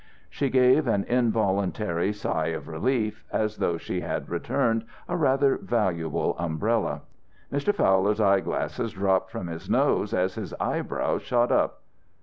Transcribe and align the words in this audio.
She 0.31 0.49
gave 0.49 0.87
an 0.87 1.03
involuntary 1.03 2.11
sigh 2.11 2.47
of 2.47 2.67
relief, 2.67 3.23
as 3.31 3.57
though 3.57 3.77
she 3.77 4.01
had 4.01 4.31
returned 4.31 4.83
a 5.07 5.15
rather 5.15 5.57
valuable 5.59 6.35
umbrella. 6.39 7.01
Mr. 7.53 7.71
Fowl's 7.71 8.19
eyeglasses 8.19 8.93
dropped 8.93 9.29
from 9.29 9.45
his 9.45 9.69
nose 9.69 10.11
as 10.11 10.33
his 10.33 10.55
eyebrows 10.59 11.21
shot 11.21 11.51
up. 11.51 11.83